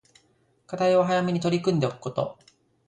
[0.65, 2.39] 課題は早めに取り組んでおくこと